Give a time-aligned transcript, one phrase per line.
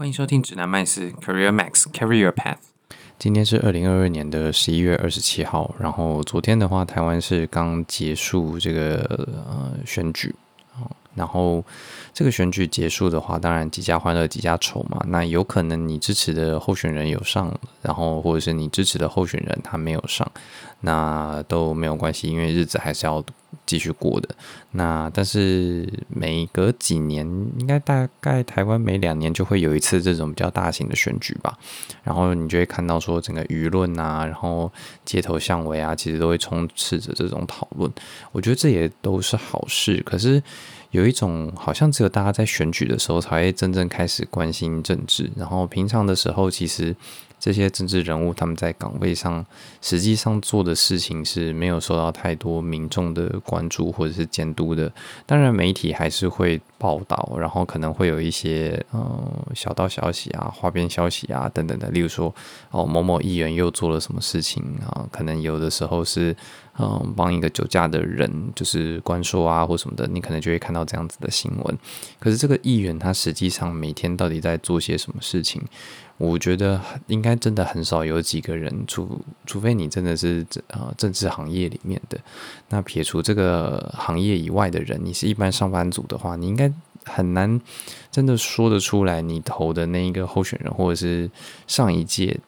[0.00, 2.56] 欢迎收听指南麦斯 Career Max Carry Your Path。
[3.18, 8.96] 今天是二零二二年的十一月二十七号，然后昨天的话，台湾是刚结束这个
[9.46, 10.34] 呃选举。
[11.14, 11.62] 然后
[12.14, 15.04] 这个选举结束的话，当然几家欢乐几家愁嘛。
[15.08, 20.26] 那有可能你支持的候选人有上，然后或者是你支持的候选人他没有上，
[20.80, 23.22] 那都没有关系，因为日子还是要
[23.66, 24.28] 继续过的。
[24.72, 27.26] 那但是每隔几年，
[27.58, 31.58] 应该大概台湾每两年就会有一次这种比较大型的选举吧。
[32.02, 34.70] 然后你就会看到说整个舆论啊，然后
[35.04, 37.90] 街头巷尾啊，其实都会充斥着这种讨论。
[38.32, 40.42] 我觉得这也都是好事，可是。
[40.92, 46.96] 有一种好像只有大家在选举的时候才会真正开始关心政治，然后平常的时候其实。
[47.40, 49.44] 这些政治人物他们在岗位上
[49.80, 54.92] 实际上做的事情是没有受到太多民众的关注或者是监督的。
[55.24, 61.88] 当然，媒体还是会报道，然后可能会有一些嗯小道消息啊、花边消息啊等等的。
[61.88, 62.32] 例如说，
[62.70, 65.08] 哦某某议员又做了什么事情啊？
[65.10, 66.36] 可能有的时候是
[66.78, 71.78] 嗯帮一个酒驾的人就是关说啊或什么的，你可能就会看到这样子的新闻。
[72.18, 75.62] 可是这个议员他实际上每天到底在做些什么事情？
[76.20, 82.20] 我觉得应该真的很少有几个人，除除非你真的是呃政治行业里面的，
[82.68, 86.70] 那撇除这个行业以外的人，你是一般上班族的话，你应该
[87.06, 87.58] 很难
[88.10, 91.30] 真的说得出来，你投的那一个候选人，或者是
[91.66, 92.38] 上一届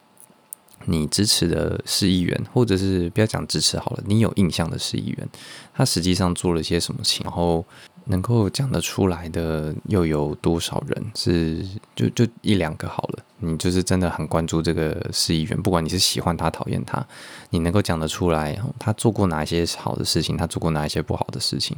[0.85, 5.29] 你支持的市议员，或者是不要讲支持好了，你有印象的市议员，
[5.73, 7.65] 他实际上做了些什么情，然后。
[8.07, 11.13] 能够讲得出来的又有多少人？
[11.15, 13.25] 是就就一两个好了。
[13.43, 17.05] 你就是真的很关注这个市议员，不管你是喜欢他、讨厌他，
[17.51, 21.77] 你能够讲得出来，他做过哪些好的事情，他做过哪一些不好的事情。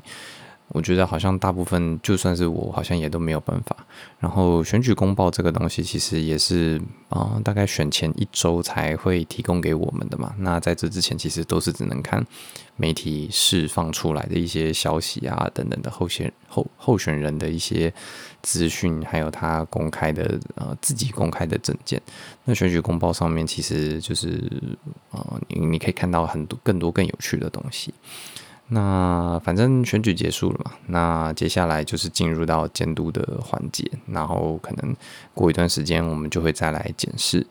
[0.69, 3.77] 我觉得好像大部分就算是我，好像也都没有办法。
[4.19, 10.35] 然后选举公报这个东西，其实也是啊、大概选前一周才会提供给我们的嘛。
[10.39, 12.27] 那在这之前，其实都是只能看
[12.77, 17.93] 媒体释放出来的一些消息啊，等等的候选候候选人的一些
[18.43, 22.01] 资讯，还有他公开的呃自己公开的证件。
[22.45, 24.29] 那选举公报上面，其实就是
[25.11, 27.95] 啊、呃，你你可以看到很多更多更有趣的东西。
[28.69, 34.97] 那反正选举结束了嘛，那接下来就是进入到监督的环节，然后可能
[35.35, 37.47] 过一段时间我们就会再来检视。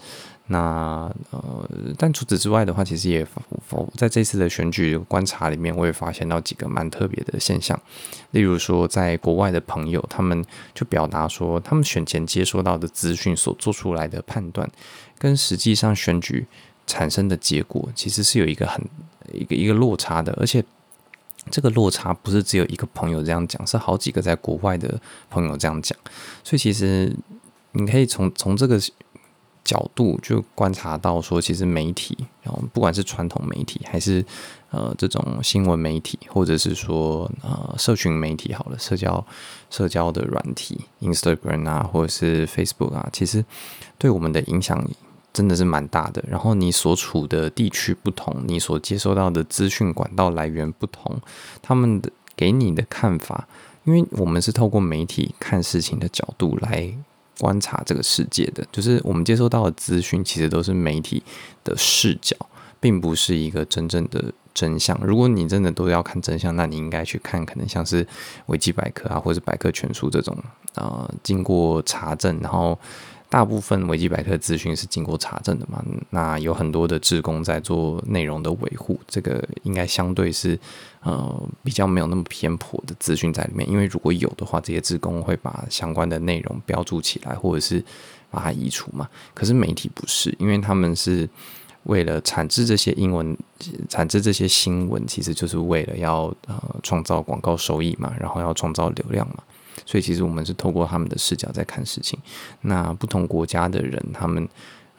[0.48, 3.26] 那呃，但除此之外的话，其实也
[3.96, 7.80] 在这次的选举观察里面，我也发现到几个蛮特别的现象。
[8.32, 14.70] 例如说，在国外的朋友，他们就表达说，他们选前接收到的资讯所做出来的判断，
[15.18, 16.46] 跟实际上选举
[16.86, 18.84] 产生的结果，其实是有一个很
[19.32, 20.62] 一个一个落差的，而且。
[21.52, 25.00] 这个落差不是只有一个朋友这样讲，是好几个在国外的
[25.30, 25.98] 朋友这样讲。
[26.44, 27.16] 所以其实
[27.72, 28.80] 你可以从从这个
[29.64, 34.24] 角度就观察到，说其实媒体，然后不管是传统媒体，还是
[34.72, 39.26] 呃这种新闻媒体，或者是说呃社群媒体，好了，社交
[39.70, 43.44] 社交的软体，Instagram 啊，或者是 Facebook 啊，其实
[43.98, 44.86] 对我们的影响。
[45.34, 51.20] 真的是蛮大的，然后你所处的地区不同，你所接收到的资讯管道来源不同，
[51.60, 53.48] 他们的给你的看法，
[53.84, 56.96] 因为我们是透过媒体看事情的角度来
[57.40, 61.24] 观察这个世界的，就是我们接收到的资讯其实都是媒体
[61.64, 62.38] 的视角，
[62.80, 64.96] 并不是一个真正的真相。
[65.04, 68.06] 如果你真的都要看真相，那你应该去看可能像是
[68.46, 70.38] 维基百科啊，或者是百科全书这种
[70.76, 72.78] 啊，呃，经过查证，然后。
[73.34, 80.60] 大部分维基百科资讯是经过查证的嘛，那有很多的志工在做内容的维护，这个应该相对是
[81.02, 83.68] 呃比较没有那么偏颇的资讯在里面。
[83.68, 87.84] 因为如果有的话，这些志工会把相关的内容标注起来，或者是
[88.30, 89.10] 把它移除嘛。
[89.34, 91.28] 可是媒体不是，因为他们是
[91.86, 93.36] 为了产制这些英文，
[93.90, 99.38] 产制这些新闻，其实就是为了要呃创造广告收益嘛，然后要创造流量嘛。
[99.86, 102.20] 所以其实我们是透过他们的视角在看事情。
[102.62, 104.48] 那不同国家的人，他们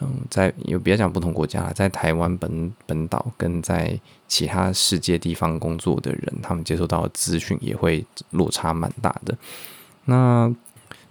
[0.01, 9.37] 嗯，在有别讲不同国家，在台湾本本岛跟在其他世界地方工作的人，他们接收到的资讯也会落差蛮大的。
[10.05, 10.55] 那。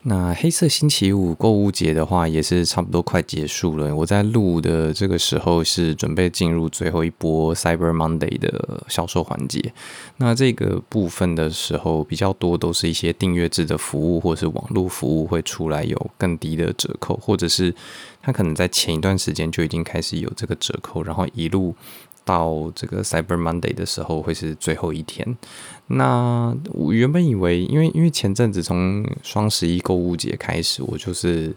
[0.05, 3.95] 那黑色星期五购物节的话，也是差不多快结束了。
[3.95, 9.73] 我在录的这个时候是准备进入最后一波 Cyber Monday 的销售环节。
[10.17, 17.73] 那这个部分的时候，比较多都是一些订阅制的服务或是网络服务会出来有更低的折扣，或者是
[18.21, 21.73] 它可能在前一段时间就已经开始有这个折扣，然后一路。
[22.23, 25.37] 到这个 Cyber Monday 的时候会是最后一天。
[25.87, 31.53] 那我原本以为，因为因为前阵子从双十一购物节开始，我就是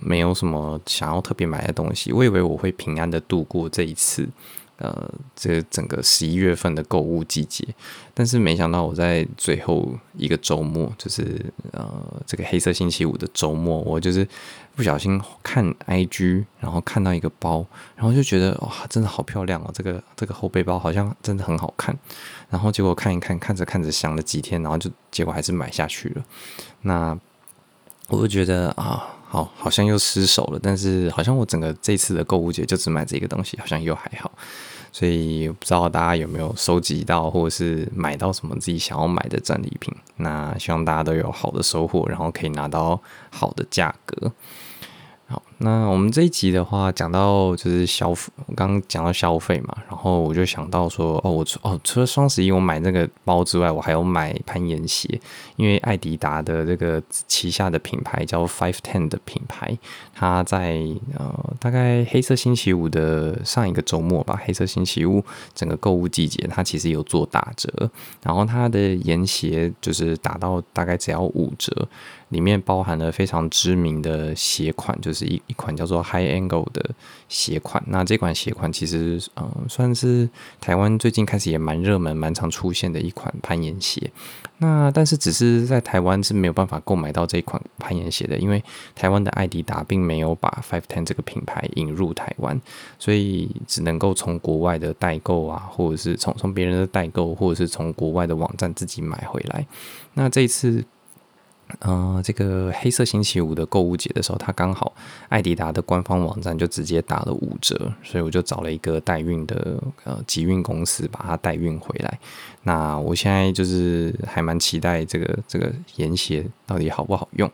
[0.00, 4.28] 没有什么想要特别买的东西，我以为我会平安的度过这一次。
[4.78, 7.66] 呃，这整个十一月份的购物季节，
[8.12, 11.90] 但是没想到我在最后一个周末，就是呃
[12.26, 14.28] 这个黑色星期五的周末，我就是
[14.74, 17.64] 不小心看 IG，然后看到一个包，
[17.96, 21.98] 然后就觉得哇，真的好漂亮哦，这个这个后背包好像真的很好看，
[22.50, 26.24] 然后结果看一看，看着看着想了几天，然后就结果还是买下去了。
[26.82, 27.18] 那
[28.08, 29.15] 我就觉得啊。
[29.28, 34.30] 好，好像又失手了，但是好像我整个这次的购物节就只买这个东西，好像又还好，
[34.92, 39.92] 所以不知道大家有没有收集到或者是买到什么自己想要买的战利品？
[40.16, 43.00] 那希望大家都有好的收获，然后可以拿到
[43.30, 44.32] 好的价格。
[45.28, 55.20] 好，那我们这一集的话，讲到就是消费，刚刚讲到消费嘛，然后我就想到说，哦，我除哦除了双十一我买那个包之外，我还有买攀岩鞋，
[55.56, 59.76] 因为爱迪达的这个旗下的品牌叫 Five Ten 的品牌，
[60.14, 60.80] 它在
[61.18, 65.24] 呃大概黑色星期五的上一个周末吧，黑色星期五
[65.54, 67.90] 整个购物季节，它其实有做打折，
[68.22, 71.88] 然后它的岩鞋就是打到大概只要五折。
[72.30, 76.90] 里面包含了非常知名的鞋款，就是一一款叫做 High Angle 的
[77.28, 77.82] 鞋款。
[77.86, 80.28] 那这款鞋款其实，嗯，算是
[80.60, 84.10] 台湾最近开始也蛮热门、蛮常出现的一款攀岩鞋。
[84.58, 88.62] 那但是只是在台湾是没有办法购买到这款攀岩鞋的，因为
[88.94, 92.60] 台湾的爱迪达并没有把 Five Ten 这个品牌引入台湾，
[92.98, 99.66] 所以只能够从国外的代购啊，或者是从从别人的代购，或者是从国外的网站自己买回来。
[100.14, 100.84] 那这次。
[101.80, 104.94] 呃，这个黑色星期五的购物节的时候，它刚好
[105.28, 112.18] 爱迪达的官方网站就直接打了五折，所以我就找了一个代运的呃集运公司把它代运回来。
[112.62, 117.50] 那我现在就是还蛮期待这个这个盐鞋到底好不好用。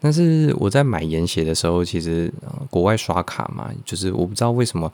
[0.00, 4.90] 但是我在买盐鞋的时候，其实、呃、国外刷卡嘛，就是我不知道为什么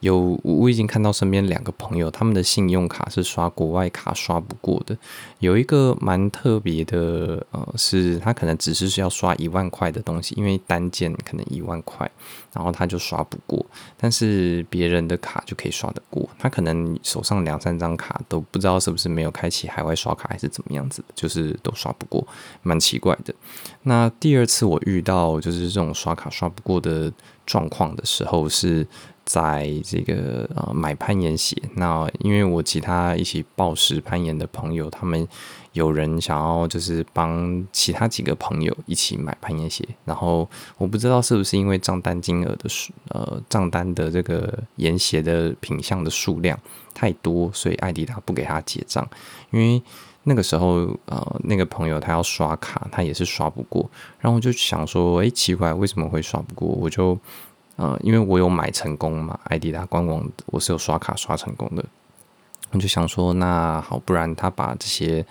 [0.00, 4.96] 有我已经看到身边两个朋友，他们的信用卡是刷国外卡刷不过的。
[5.38, 12.10] 有一个蛮特别的，呃，是他可能只是需要刷一万块的东西，因为单件可能一万块，
[12.52, 13.64] 然后他就刷不过。
[13.96, 22.26] 但是别人的卡就可以刷得过，他可能手上两三张卡都不知道是不是没有开启海外刷卡还是怎么样子的，就是都刷不过，
[22.62, 23.32] 蛮奇怪的。
[23.82, 27.12] 那第二次我遇到就是这种刷卡刷不过的
[27.46, 28.86] 状况的时候，是
[29.24, 31.56] 在这个呃买攀岩鞋。
[31.74, 35.28] 那因为我其他一起抱石攀岩的朋友，他们
[35.72, 40.48] 有人想要就是帮其他几个朋友一起买攀岩鞋，然后
[40.78, 46.58] 我不知道是不是因为账单金额的数呃账单的这个岩鞋的品相的数量
[46.94, 49.06] 太多，所以爱迪达不给他结账，
[49.52, 49.82] 因为。
[50.28, 53.90] 那个时候，呃，那个朋友他要刷卡，他也是刷不过。
[54.20, 56.68] 然后我就想说，诶，奇怪，为什么会刷不过？
[56.68, 57.18] 我就，
[57.76, 61.84] 呃，因为我有买成功嘛，爱迪达官网我是有刷卡刷成功的。
[62.70, 65.26] 我就想说，那好，不然他把这些。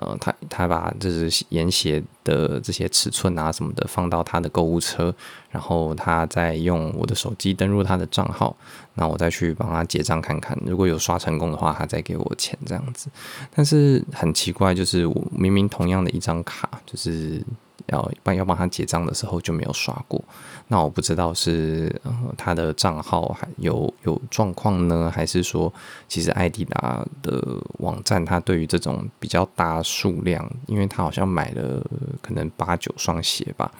[0.00, 5.14] 呃，他他把就是沿鞋的这些尺寸啊什么的放到他的购物车，
[5.50, 8.56] 然后他再用我的手机登录他的账号，
[8.94, 13.08] 那我再去帮他结账看看，如果有刷成功的话，他再给我钱这样子。
[13.54, 17.44] 但是很奇怪，就是我明明同样的一张卡，就是。
[17.90, 20.22] 要帮要帮他结账的时候就没有刷过，
[20.68, 25.72] 那我不知道是呃他的账号还有有状况呢，还是说
[26.08, 27.42] 其实爱迪达的
[27.78, 31.84] 网站它对于这种比较大数量，因为他好像买了
[32.22, 33.70] 可能八九双鞋吧，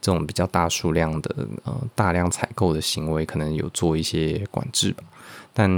[0.00, 5.02] 这种比较大数量的呃大量采购的行为，可能有做一些管制吧，
[5.52, 5.68] 但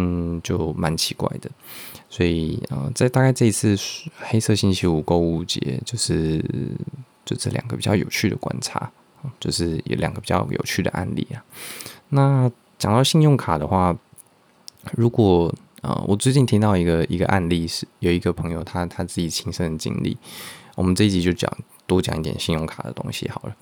[0.42, 1.50] 就蛮奇怪的，
[2.08, 3.76] 所以呃在大概这一次
[4.18, 6.44] 黑色星期五购物节就是。
[7.30, 8.90] 就这两个比较有趣的观察，
[9.38, 11.38] 就是有两个比较有趣的案例啊。
[12.08, 13.96] 那讲到信用卡的话，
[14.96, 20.18] 如果呃，我最近听到一个一个案例是，有一个朋友他他自己亲身的经历，
[20.74, 21.48] 我们这一集就讲。
[21.90, 23.56] 多讲一点信用卡的东西好了，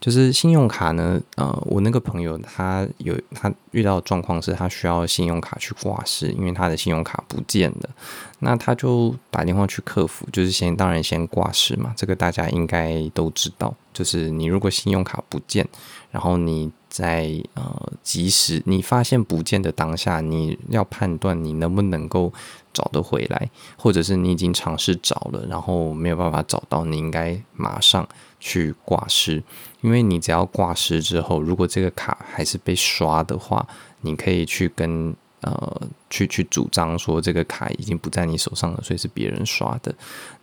[0.00, 7.90] 就是信用卡呢，呃，我那个朋友他有他遇到状况是他需要信用卡去挂失，因为他的信用卡不见了，
[8.38, 15.66] 那他就打电话去客服，就是先当然先挂失嘛，这个大家应该都知道，就是你如果信用卡不见，
[16.12, 22.32] 然后你在呃及时你发现不见的当下，你要判断你能不能够。
[22.72, 28.08] 找得回来，或者是你已经尝试找了，然后没有办法找到，你应该马上
[28.40, 29.42] 去挂失，
[29.80, 33.66] 因为你只要挂失之后，如果这个卡还是被刷的话，
[34.00, 39.94] 你可以去跟呃去去主张说这个卡已经不在你手上了，所以是别人刷的。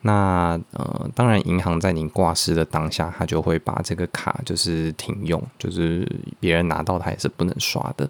[0.02, 6.08] 那呃，当然银行在你挂失的当下，他就会把这个卡就是停用，就是
[6.40, 8.10] 别人拿到它也是不能刷的。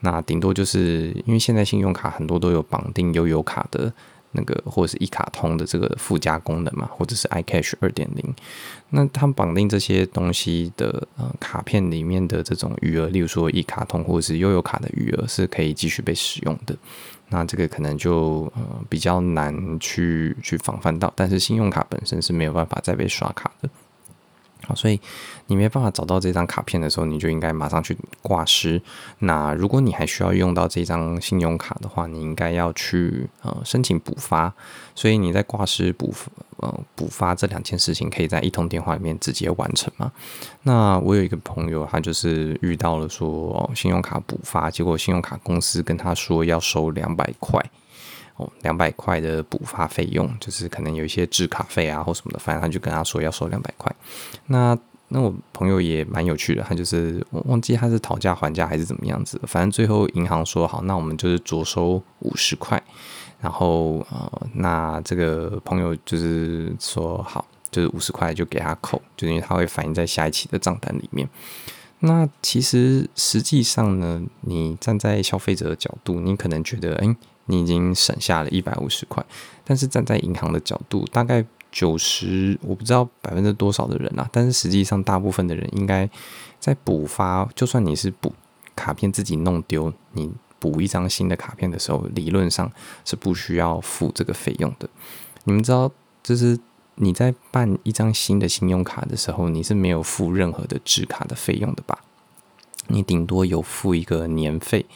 [0.00, 3.92] 那顶多就是因为现在信用卡很多都有绑定悠游卡的。
[4.32, 8.34] 那个或者是一卡通的这个附加功能嘛，或者是 iCash 二点零，
[8.90, 16.76] 那它绑定这些东西的呃卡片里面的这种余额，例如说一卡通或者是悠游卡的余额是可以继续被使用的，
[17.28, 23.68] 那这个可能就呃比较难去去防范到，但是信用卡本身是没有办法再被刷卡的。
[24.66, 25.00] 好，所以
[25.46, 28.80] 你没办法找到这张卡片的时候，你就应该马上去挂失。
[29.18, 34.52] 那如果你还需要用到这张信用卡的话，你应该要去呃申请补发。
[34.94, 36.14] 所以你在挂失补
[36.58, 40.12] 呃补发这两件事情，可以在一通电话里面直接完成嘛。
[40.62, 47.60] 那我有一个朋友，他就是遇到了说，信用卡补发，结果信用卡公司跟他说要收两百块。
[48.36, 53.94] 哦，两百块的补发费用，就是可能有一些制卡费啊或什么的，反正他就跟他说要收两百块。
[54.46, 54.76] 那
[55.08, 62.82] 那我朋友也蛮有趣的，他就是我忘记他是讨价还价还是怎么样子，反正最后银行说好，那我们就是酌收五十块。
[63.38, 71.28] 然后呃，那这个朋友就是说好，就是五十块就给他扣，就是因为他会反映在下一期的账单里面。
[71.98, 77.16] 那其实实际上呢，你站在消费者的角度，你可能觉得，哎。
[77.46, 79.24] 你已经省下了一百五十块，
[79.64, 86.08] 但是站在银行的角度，大概九十，我不知道百分之多少的人啊，但是实际上大部分的人应该
[86.60, 88.32] 在补发，就算你是补
[88.76, 92.70] 卡片自己弄丢，你补一张新的卡片的时候，理论上
[93.04, 94.88] 是不需要付这个费用的。
[95.44, 95.90] 你们知道，
[96.22, 96.58] 就是
[96.94, 101.98] 你在办一张新的信用卡的时候，你是没有付任何的滞卡的费用的吧？
[102.88, 104.86] 你顶多有付一个年费。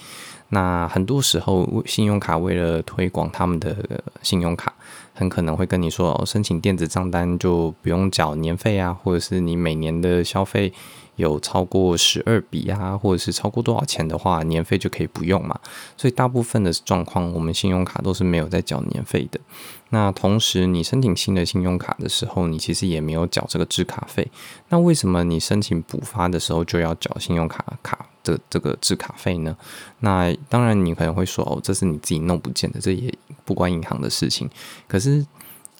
[0.50, 3.76] 那很多时候，信用卡为了推广他们的
[4.22, 4.72] 信用卡，
[5.14, 10.72] 很可能会跟你说，哦，申请电子账单就不用缴年费啊，或者是你每年的消费。
[11.16, 15.58] 有超过十二笔啊，或者是超过多少钱的话，年费就可以不用嘛。
[15.96, 19.40] 所以大部分的状况，我们信用卡都是没有在缴年费的。
[19.88, 24.30] 那同时，你申请新的信用卡的时候，你其实也没有缴这个制卡费。
[24.68, 29.56] 那为什么你申请补发的时候就要缴信用卡卡这这个制卡费呢？
[30.00, 33.14] 那当然，你可能会说，哦，这是你自己弄不见的，这也
[33.44, 34.50] 不关银行的事情。
[34.88, 35.24] 可是，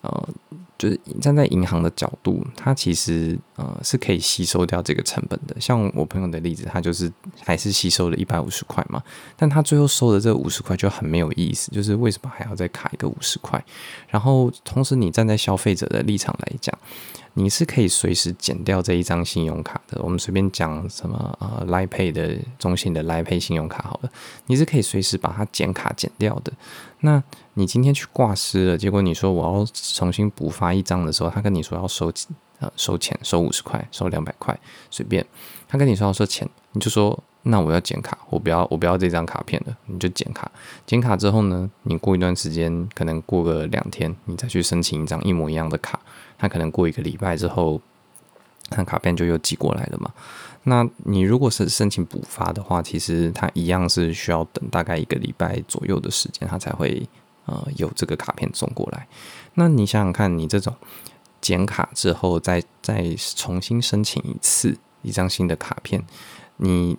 [0.01, 0.29] 呃。
[0.77, 5.55] 就是站在银行的角度，它其实呃是可以吸收掉这个成本的。
[5.59, 7.11] 像我朋友的例子，他就是
[7.43, 9.03] 还是吸收了一百五十块嘛，
[9.35, 13.61] 但他最后收的这五十块就很没有意思，就是为什么还要再卡一个五十块？
[14.07, 16.73] 然后同时你站在消费者的立场来讲。
[17.39, 20.01] 你是可以随时减掉这一张信用卡的。
[20.01, 24.09] 我们随便讲什么呃，Li Pay 的中信的 Li Pay 信用卡好了，
[24.47, 26.51] 你是可以随时把它减卡减掉的。
[27.01, 27.21] 那
[27.53, 32.11] 你今天去挂失了，结果你说我要重新补发一张的时候，他跟你说要收
[32.59, 34.57] 呃收钱，收五十块，收两百块，
[34.89, 35.25] 随便。
[35.67, 40.51] 他跟你说要收钱，你就说那我要剪卡，我不要我不要这张卡片了，你就剪卡。
[40.85, 45.99] 剪卡之后呢，你过一段时间，可能过个两天，你再去申请一张一模一样的卡。
[46.37, 47.81] 他可能过一个礼拜之后，
[48.71, 50.13] 那卡片就又寄过来了嘛。
[50.63, 57.07] 那你如果是申请补发的话，其实它一样是需要等大概一个礼拜左右的时间，它才会
[57.45, 59.07] 呃有这个卡片送过来。
[59.53, 60.75] 那你想想看，你这种
[61.41, 66.03] 剪卡之后再再重新申请一次一张新的卡片，
[66.57, 66.97] 你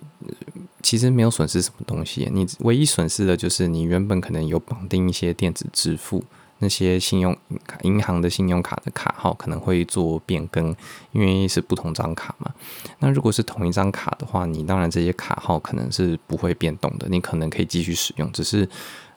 [0.83, 6.25] 其实没有损失什么东西，你唯一损失的就是你原本可能有绑定一些电子支付。
[6.61, 10.75] 那些信用卡、银行的信用卡的卡号可能会做变更，
[11.13, 12.53] 因为是不同张卡嘛。
[12.99, 18.33] 那如果是同一张卡的话，你当然这些卡号可能是不会变动的，你可能可以继续使用。
[18.33, 18.69] 只是，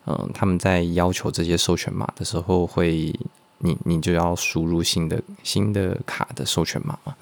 [0.06, 3.12] 嗯、他们在要求这些授权码的时候，会
[3.62, 7.16] 你你就要输入新的新的卡的授权码嘛。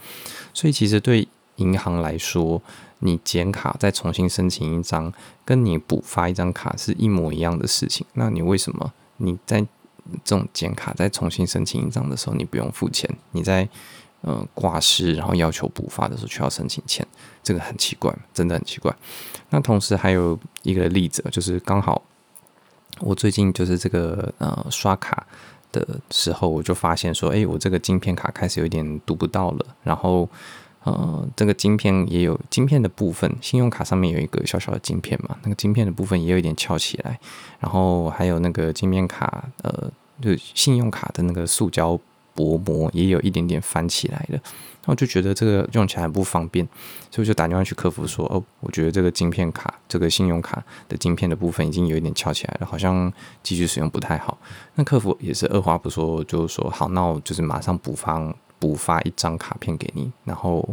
[0.53, 1.27] 所以其实对
[1.57, 2.61] 银行来说，
[2.99, 5.13] 你剪卡再重新申请一张，
[5.45, 8.05] 跟你补发一张卡是一模一样的事情。
[8.13, 9.61] 那你为什么你在
[10.23, 13.67] 这种剪卡再重新申请一张的时候，你不用付钱；你在
[14.21, 17.05] 呃挂失然后要求补发的时候，却要申请钱，
[17.43, 18.93] 这个很奇怪，真的很奇怪。
[19.49, 22.01] 那同时还有一个例子，就是刚好
[22.99, 25.25] 我最近就是这个呃刷卡
[25.71, 30.29] 的时候，我就发现说，哎，我这个晶片卡开始有点读不到了，然后。
[30.85, 37.19] 呃，这个晶片也有晶片的部分，信用卡上面有一个小小的晶片嘛，那个晶片的部分也有一点翘起来，
[37.59, 41.99] 然后还有那个晶片卡，呃，就信用卡的那个塑胶
[42.33, 44.39] 薄膜也有一点点翻起来了。
[44.89, 46.67] 那我就觉得这个用起来不方便，
[47.11, 54.35] 所以我就打电话去客服说，哦，我觉得这个晶片卡，这个信用卡的晶片的部分已经有一点翘起来了，好像继续使用不太好。
[54.73, 60.67] 那客服也是二话不说，就是说好，那我就是马上补发补发一张卡片给你，然后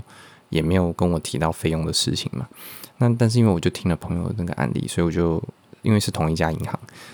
[0.49, 2.49] 也没有跟我提到费用的事情嘛。
[2.97, 5.43] 那但是因为我就听了朋友的那个案例，所以我就
[5.87, 6.73] 因为是同一家银行，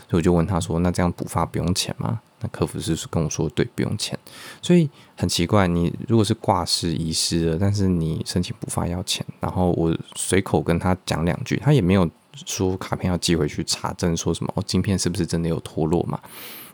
[0.08, 2.18] 所以我就问他说，那这样补发不用钱吗？
[2.40, 4.18] 那客服是跟我说，对，不用钱，
[4.62, 12.08] 所以很奇怪，你如果是挂失遗失了，但是你申请补发要钱，然后我随口跟他讲两句，他也没有
[12.46, 16.18] 说卡片要寄回去查证，说什么哦，晶片是不是真的有脱落嘛？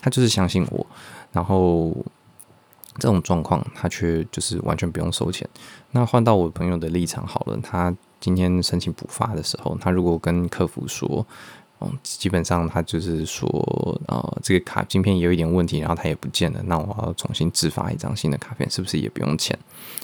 [0.01, 0.87] 他就是相信我，
[1.33, 1.93] 然后
[2.99, 5.47] 这种状况他却就是完全不用收钱。
[5.91, 11.27] 那换到我朋友的立场好了，他今天申请补发的时候，他如果跟客服说。
[11.79, 13.49] 哦，基本上他就是说，
[14.09, 19.57] 呃，这个卡芯片有一点问题，然后他也不见了，那我要重新制发一张新的卡片，是不是也不用钱？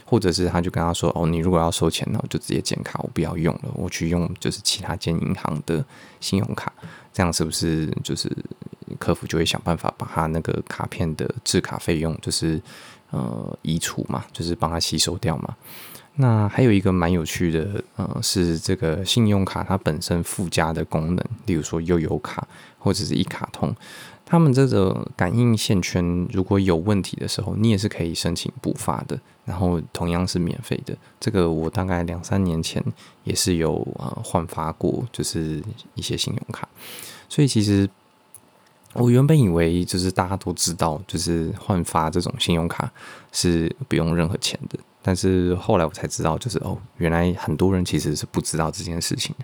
[0.05, 5.85] 或者是他就跟他说，哦，你如果要收钱，那我就直接剪卡，我不要用了，我去用就是其他间银行的
[6.21, 6.73] 信用卡，
[7.13, 8.31] 这样是不是就是
[9.01, 12.63] 客服就会想办法把他那个卡片的制卡费用就是
[13.11, 15.57] 呃移除嘛，就是帮他吸收掉嘛？
[16.17, 22.47] 那还有一个蛮有趣的，呃，是这个信用卡它本身附加的功能，例如说悠游卡
[22.79, 23.75] 或者是一卡通，
[24.25, 30.97] 他们这个感应线圈如果有问题的时候，你也是可以申请补发的，然后同样是免费的。
[31.19, 32.81] 这个我大概两三年前
[33.25, 35.61] 也是有呃换发过，就是
[35.95, 36.69] 一些信用卡，
[37.29, 37.91] 所以其实
[38.93, 42.89] 我原本以为就是大家都知道，就是换发这种信用卡
[43.33, 44.79] 是不用任何钱的。
[45.07, 49.37] 但是后来我才知道，就是哦，原来很多人其实是不知道这件事情，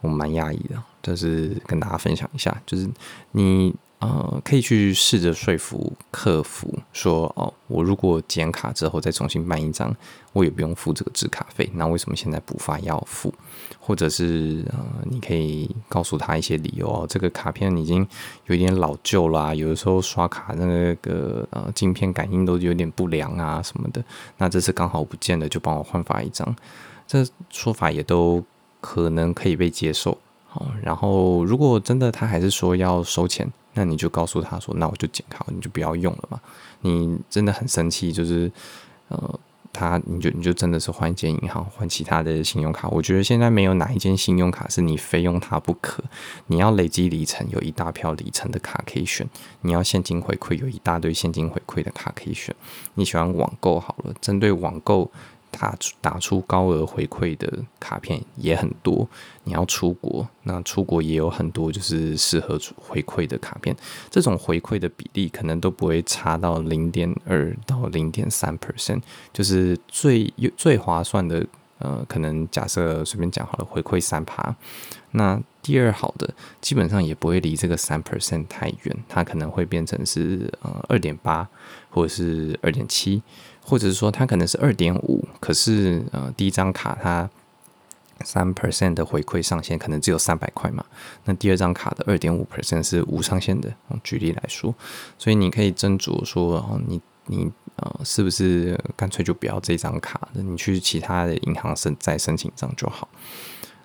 [0.00, 0.82] 我蛮讶异的。
[1.02, 2.88] 就是跟大家分享一下，就是
[3.32, 9.94] 你呃可以去试着说服客服说，哦，我如果剪卡之后再重新办一张，
[10.32, 13.32] 我也不用付这个制卡费，那为什么现在补发要付？
[13.80, 18.06] 或者是呃，你可以告诉他一些理由哦，这个卡片已经
[18.46, 24.04] 有点老旧啦，有的时候刷卡那个呃镜片感应都有点不良啊什么的。
[24.38, 26.54] 那这次刚好不见了，就帮我换发一张，
[27.06, 28.44] 这说法也都
[28.80, 30.18] 可能可以被接受。
[30.54, 36.40] 好，然后如果真的他还是说要收钱，那你就告诉他说，那我就剪卡，你就不要用了嘛。
[36.82, 38.50] 你真的很生气，就是
[39.08, 39.40] 呃。
[39.76, 42.86] 他，你就你就真的是换一间银行，换其他的信用卡。
[42.90, 46.00] 我觉得现在没有哪一间信用卡是你非用它不可。
[46.46, 49.26] 你要累积里程，有一大票里程的卡可以选；
[49.62, 52.54] 你要现金回馈，有一大堆现金回馈的卡可以选。
[52.94, 55.10] 你喜欢网购好了，针对网购。
[55.56, 59.08] 打出打出高额回馈的卡片也很多，
[59.44, 63.74] 你要出国，那出国也有很多就是适合回馈的卡片，
[64.10, 69.00] 这种回馈的比例可能都不会差到零点二到零点三 percent，
[69.32, 71.46] 就是最最划算的，
[71.78, 74.54] 呃，可能假设随便讲好了，回馈三趴，
[75.12, 76.28] 那第二好的
[76.60, 81.48] 基本上也不会离这个三 percent 太远，它可能会变成是呃二点八
[81.90, 83.22] 或者是二点七。
[83.66, 87.28] 或者是说它可能是二点五，可是呃第一张卡它
[88.22, 90.84] 三 percent 的回馈上限可能只有三百块嘛，
[91.24, 93.72] 那第二张卡的二点五 percent 是无上限的。
[94.04, 94.72] 举例来说，
[95.18, 103.08] 所以你可以斟酌说，哦，你你呃是不是干脆就不要这张卡，你去其他的银行申再申请一张就好。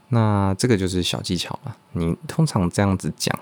[0.09, 1.75] 那这个就是小技巧了。
[1.93, 3.39] 你通常这样子讲，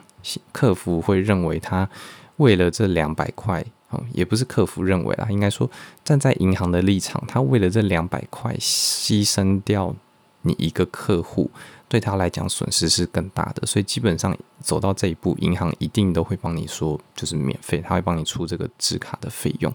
[0.52, 1.90] 客服会认为他
[2.38, 3.66] 为了这两百块。
[3.90, 5.70] 哦，也不是客服认为啦，应该说
[6.04, 9.96] 站在银行的立场，他为了这两百块牺牲掉
[10.42, 11.50] 你一个客户，
[11.88, 19.74] 对他来讲损失是更大的，所以基本上走到这一步，银行一定都会帮你说就是免费，他会帮你出这个制卡的费用。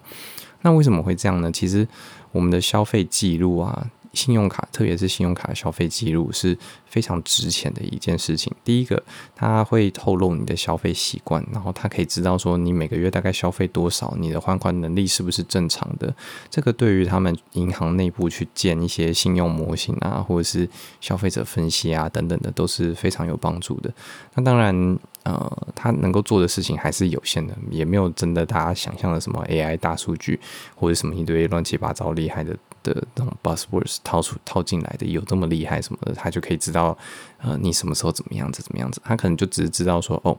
[0.61, 1.51] 那为什么会这样呢？
[1.51, 1.87] 其实
[2.31, 3.89] 我们的消费记录啊。
[4.13, 8.53] 信用卡，特别是信用卡消费记录是非常值钱的一件事情。
[8.63, 9.03] 第一个，
[9.35, 16.13] 它会透露你的消费习惯，然后它可以知道说你每个月大概消费多少，你的还款能力是不是正常的。
[16.49, 20.69] 这个对于他们银行内部去建一些信用模型啊，或者是
[21.01, 23.93] 消费者分析啊等等的，都是非常有帮助的。
[24.35, 24.97] 那当然。
[25.23, 30.37] 呃，他能够做的事情还是有限的，也没有真的大家想象的什么 AI 大数据
[30.75, 36.97] 或者什么一堆乱七八糟厉害的的那种 buzzwords 套出套进来的有这么厉害什么的，他就可以知道
[37.37, 40.37] 呃你什么时候怎么样子怎么样子，他可能就只是知道说哦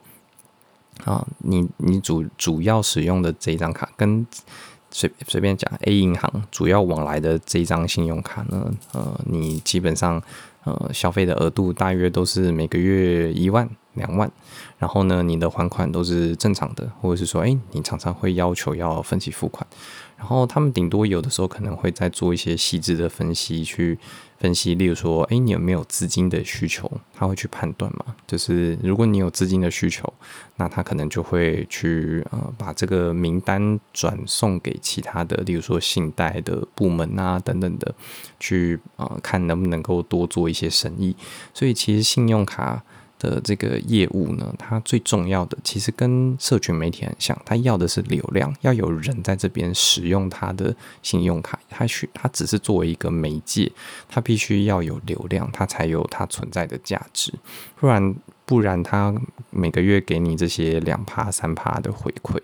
[1.04, 4.26] 啊你你主主要使用的这一张卡跟
[4.90, 10.22] 随随便讲 A 银行主要往来的这一张信用卡呢，呃你基本上
[10.64, 13.68] 呃消费的额度大约都是每个月一万。
[13.94, 14.28] 两万，
[14.76, 19.64] 然后呢，你的还款都是正常的，或者是说，哎，你常常会要求要分期付款，
[20.16, 23.98] 然后他们顶多有的时候可能会再做一些细致的分析，去
[24.38, 26.90] 分析，例如说，哎，你有没有资金的需求？
[27.12, 28.14] 他会去判断嘛。
[28.26, 30.10] 就是如果你有资金的需求，
[30.56, 37.94] 那他可能就会去呃把这个名单转送给其他的，例如说信贷的部门啊等等的，
[38.40, 41.14] 去呃看能不能够多做一些生意。
[41.52, 42.82] 所以其实信用卡。
[43.18, 53.70] 的这个业务呢，它最重要的其实跟社群媒体很像，它要的是流量，要有人在这边使用它的信用卡，它需它只是作为一个媒介，
[54.08, 57.32] 它必须要有流量，它才有它存在的价值，
[57.76, 59.14] 不然不然它
[59.50, 62.38] 每个月给你这些两趴三趴的回馈，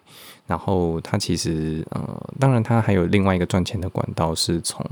[0.46, 4.85] 然后它其实呃，当然它还有另外一个赚钱的管道是从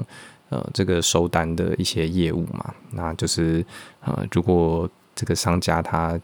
[0.50, 3.64] 呃这个收单的一些业务嘛，那就是
[4.00, 4.90] 呃如果。
[5.18, 6.16] 这个商家他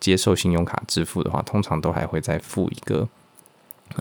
[0.00, 3.06] 接受信用卡支付的话，通常都还会再付一个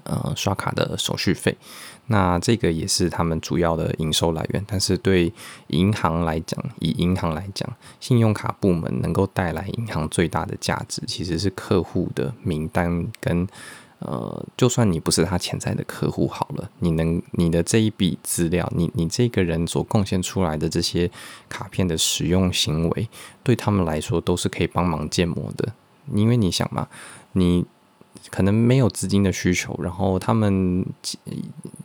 [0.06, 1.58] 呃刷卡的手续费。
[2.06, 4.64] 那这个也是他们主要的营收来源。
[4.66, 5.34] 但是对
[5.68, 13.46] 银行来讲，以银行来讲，信用卡部门能够带来银行最大的价值，其实是客户的名单跟。
[14.00, 21.10] 呃，就算你不是他潜在的客户好了，你能你的这一笔资料，你你这个人所贡献出来的这些
[21.50, 23.10] 卡片的使用行为，
[23.42, 25.74] 对他们来说都是可以帮忙建模的。
[26.14, 26.88] 因为你想嘛，
[27.32, 27.66] 你
[28.30, 30.86] 可能没有资金的需求，然后他们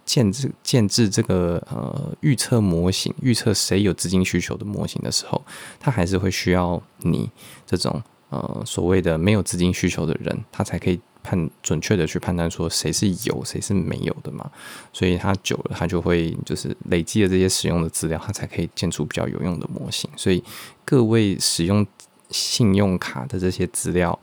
[0.04, 5.42] 建制建制这个呃预测模型，预测谁有资金需求的模型的时候，
[5.80, 7.30] 他还是会需要你
[7.64, 11.00] 这种呃所谓的没有资金需求的人，他才可以。
[11.22, 14.50] 判准确的去判断说谁是有谁是没有的嘛，
[14.92, 20.10] 所以他久了他就会就是累积了这些使用的资料，他才可以建出比较有用的模型。
[20.16, 20.42] 所以
[20.84, 21.86] 各位使用
[22.30, 24.18] 信用卡的这些资料，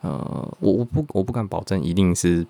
[0.00, 0.10] 呃，
[0.58, 2.46] 我我不我不敢保证一定是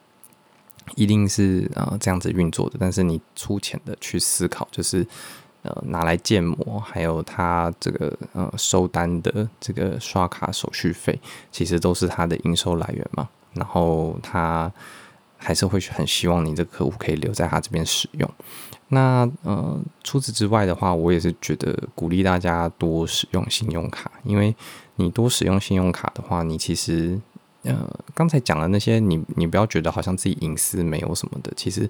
[0.95, 5.07] 一定是呃这样子运作的，但是你粗浅的去思考，就是
[5.63, 11.21] 呃拿来建模，还有他这个呃收单的这个刷卡手续费，
[11.53, 13.29] 其实都是他的营收来源嘛。
[13.53, 14.73] 然后他
[15.37, 18.31] 还是会很希望你这个客户可以留在他这边使用。
[18.89, 24.55] 那呃，除此之外的话，我也是觉得鼓励大家多使用信用卡，因为
[24.97, 27.19] 你多使用信用卡的话，你其实
[27.63, 31.53] 呃刚才讲的那些，你你不要觉得好像自己隐私没有什么的。
[31.57, 31.89] 其实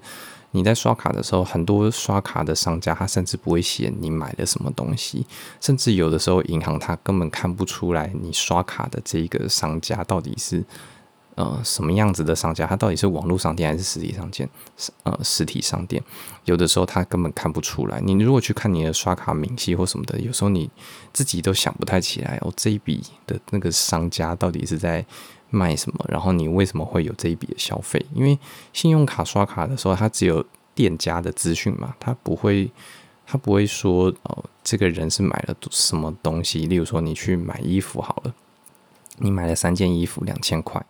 [0.51, 5.25] 你在刷卡的时候，很多刷卡的商家他甚至不会写你买了什么东西，
[5.59, 10.63] 甚至有的时候银行他根本看不出来你刷卡的这一个商家到底是。
[11.41, 12.67] 呃，什么样子的商家？
[12.67, 14.47] 他到底是网络商店还是实体商店？
[15.01, 16.03] 呃，实体商店
[16.45, 17.99] 有的时候他根本看不出来。
[17.99, 20.69] 你如果去看你的刷卡明细或什么的，有时候你
[21.11, 25.03] 自己都想不太起来哦，这一笔的那个商家到底是在
[25.49, 26.05] 卖什么？
[26.07, 28.05] 然后你为什么会有这一笔的消费？
[28.13, 28.37] 因为
[28.71, 32.69] 信用卡刷卡的时候，它只有店家的资讯嘛，他不会，
[33.25, 36.67] 他不会说哦，这个人是买了什么东西。
[36.67, 38.33] 例如说，你去买衣服好了，
[39.17, 40.85] 你买了三件衣服，两千块。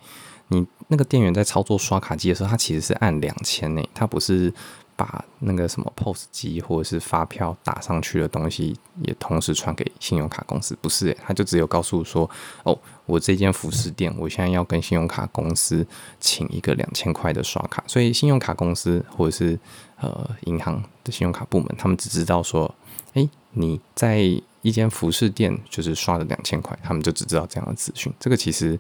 [0.52, 4.54] 你那个店员在操作刷卡机的时候，他其实是按两千呢，他不是
[4.98, 12.30] 把那个什么 POS 机或者是发票打上去的东西也同时传给信用卡公司，不是，他就只有告诉说，
[12.64, 15.88] 哦，我这间服饰店，我现在要跟信用卡公司
[16.20, 19.58] 请一个两千块的刷卡，所以信用卡公司或者是
[20.02, 22.76] 呃银行的信用卡部门，他们只知道说，
[23.14, 24.20] 诶，你在
[24.62, 28.78] 一间服饰店就是刷了两千块，他们就只知道这样的资讯，这个其实。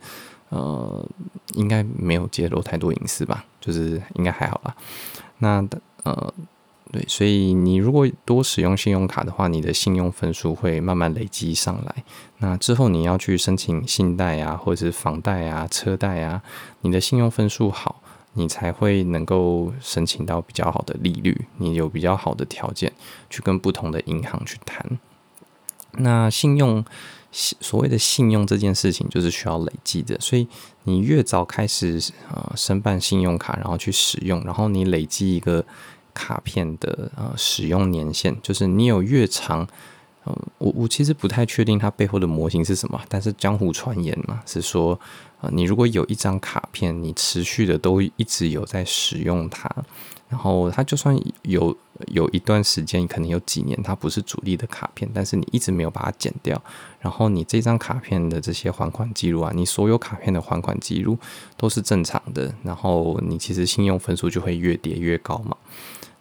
[0.51, 1.09] 呃，
[1.53, 4.75] 应该没有揭露太多隐私吧，就是应该还好吧。
[5.37, 5.65] 那
[6.03, 6.33] 呃，
[6.91, 12.03] 对，所以你如果多使用信用卡的话，你的信用分数会慢慢累积上来。
[12.39, 16.43] 那之后你要去申请信贷啊，或者是房贷啊、车贷啊，
[16.81, 18.01] 你的信用分数好，
[18.33, 22.91] 你才会能够申请到比较好的利率，你有比较好的条件
[23.29, 24.99] 去跟不同的银行去谈。
[25.93, 26.83] 那信用。
[27.31, 30.47] 所谓的信用这件事情，就是需要累积的，所以
[30.83, 35.63] 你越早开始呃申办信用卡，然后去使用，然后你累积一个
[36.13, 39.65] 卡片的呃使用年限，就是你有越长，
[40.25, 44.99] 呃，我我其实不太确定它背后的模型是什么，但是江湖传言嘛是说，
[45.39, 49.69] 呃，你如果有一张卡片，你持续的都一直有在使用它。
[50.27, 51.75] 然后它就算有
[52.07, 56.61] 有一段时间，可能有几年它不是主力的卡片，但是你一直没有把它剪掉，
[56.99, 61.17] 然后你这张卡片的这些还款记录啊，你所有卡片的还款记录
[61.57, 65.55] 都是正常的，然后你其实信用分数就会越叠越高嘛。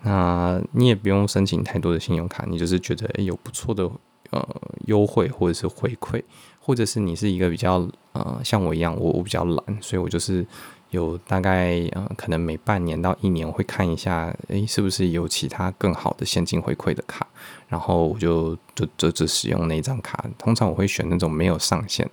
[0.03, 3.90] 那你也不用申请太多的信用卡，你就是觉得有不错的
[4.31, 4.49] 呃
[4.87, 6.23] 优惠或者是回馈，
[6.59, 10.47] 或者是你是一个比较呃像我一样，我我比较懒，所以我就是。
[10.90, 17.26] 有大概呃，可能每半年到一年会看一下，诶，是不是有其他更好的现金回馈的卡，
[17.68, 20.24] 然后我就就就只使用那张卡。
[20.37, 22.09] 通常我会选那种没有上限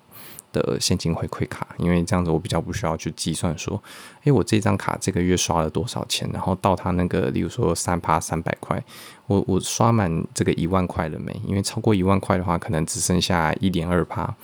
[0.53, 3.81] 的现金回馈卡，因为这样子我比较不需要去计算说，
[4.23, 8.81] 诶，我这张卡这个月刷了多少钱，然后到他那个，例如说三趴三百块，
[9.25, 11.33] 我我刷满这个一万块了没？
[11.47, 14.35] 因为超过一万块的话，可能只剩下一点二趴。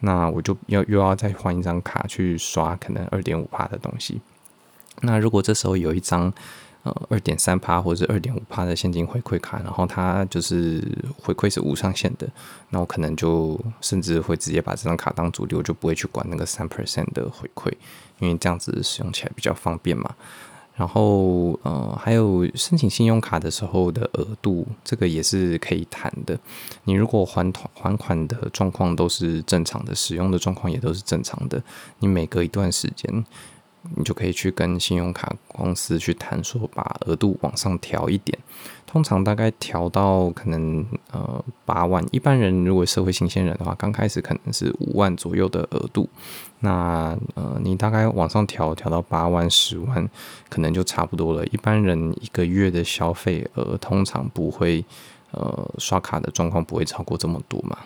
[0.00, 4.20] 那我就要又要再换一张卡去刷可能二点五趴的东西。
[5.02, 6.32] 那如果这时候有一张
[6.82, 10.82] 呃二点三趴或者二点五趴的现金回馈卡，然后它就是
[11.18, 12.28] 回馈是无上限的，
[12.70, 17.72] 那我可能就甚至会直接把这张卡当主流，就不会去管那个三 percent 的回馈，
[18.18, 20.14] 因为这样子使用起来比较方便嘛。
[20.80, 26.38] 然后，呃，还有申请信用卡的时候的额度，这个也是可以谈的。
[26.84, 31.62] 你如果还还款的状况都是正常的，使用的状况也都是正常的，
[31.98, 33.26] 你每隔一段时间，
[33.96, 38.38] 你就可以去跟信用卡公司去谈，说把额度往上调一点。
[38.86, 46.08] 通常大概调到可能呃八万，一般人如果社会新鲜人的话，刚开始可能是五万左右的额度。
[46.58, 50.08] 那呃你大概往上调调到八万、十万，
[50.48, 51.46] 可能就差不多了。
[51.46, 54.84] 一般人一个月的消费额通常不会
[55.30, 57.78] 呃刷卡的状况不会超过这么多嘛。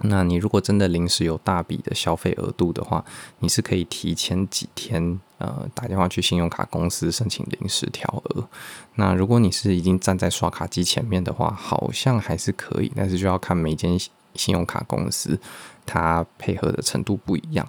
[0.00, 3.04] 那你如果真的临时有大笔的消费额度的话，
[3.38, 8.48] 你是可以提前几天呃打电话去信用卡公司申请临时调额。
[8.96, 13.98] 那如果你是已经站在刷卡机前面的话，好像还是可以，但是就要看每间
[14.34, 15.40] 信用卡公司
[15.86, 17.66] 它配合的程度不一样。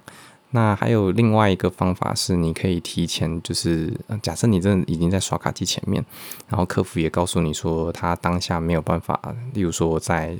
[0.50, 6.04] 那还有另外一个方法是，你可以提前就是假设你真的已经在刷卡机前面，
[6.48, 10.34] 然后客服也告诉你说他当下没有办法，例如说在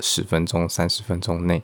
[0.00, 1.62] 十分钟、三十分钟内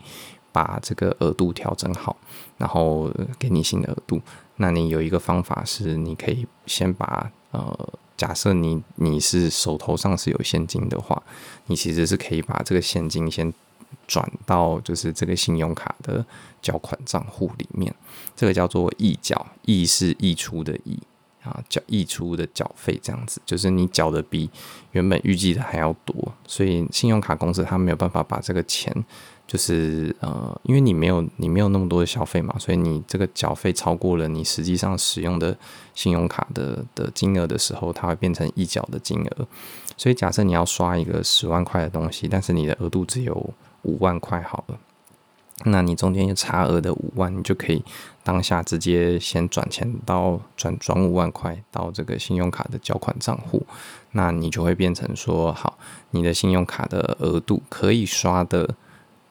[0.53, 2.17] 把这个额度调整好，
[2.59, 4.21] 然后给你新的额度。
[4.57, 11.23] 那你有一个方法是，你可以先把呃，假设你你是手头上是有现金的话，
[11.67, 13.53] 你其实是可以把这个现金先
[14.07, 16.25] 转到就是这个信用卡的
[16.63, 17.93] 缴款账户里面。
[18.37, 20.99] 这个叫做溢缴，溢是溢出的溢。
[21.45, 24.51] 啊，缴溢出的缴费这样子，就是你缴的比
[24.93, 28.93] 原本预计的还要多，所以信用卡公司它没有办法把这个钱，
[29.47, 35.57] 就是呃，因为你没有你没有那么多的消费嘛，所以你这个缴费超过了你实际上使用的
[35.95, 39.47] 信用卡的的金额的时候，它会变成溢缴的金额。
[39.97, 44.79] 所以假设你要刷一个十万块的东西，但是你的额度只有五万块好了。
[45.67, 47.85] 那你中间有差额的五万，你就可以
[48.25, 53.65] 当下直接先转钱到转转五万块到这个信用卡的缴款账户，
[54.13, 55.79] 那你就会变成说，好，
[56.11, 58.75] 你的信用卡的额度可以刷的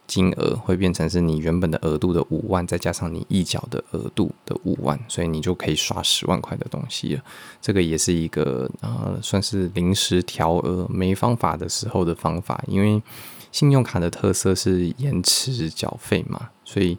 [0.06, 7.24] 金额会变成是你原本的额度的五万，再加上你溢缴的额度的五万，所以你就可以刷十万块的东西了。
[7.60, 13.02] 这个也是一个呃，算是临时调额没方法的时候的方法，因为。
[13.52, 16.98] 信用卡的特色是延迟缴费嘛，所以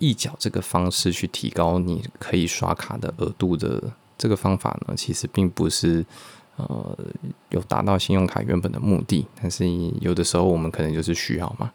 [0.00, 3.82] 一角这个方式去提高你可以刷卡的额度的
[4.16, 6.04] 这个方法呢，其实并不是
[6.56, 6.98] 呃
[7.50, 9.66] 有达到信用卡原本的目的，但是
[10.00, 11.70] 有的时候我们可能就是需要嘛，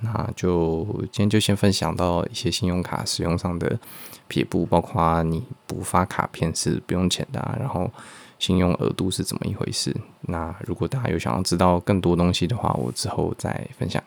[0.00, 3.78] 那就今天就先分享到一些信用卡使用上的
[4.26, 7.90] 撇步，包括你补发卡片是不用钱的，然后。
[8.38, 9.92] 信用额度是怎么一回事？
[10.20, 14.00] 那如果大家有想要知道更多东西的话，我之后再分享。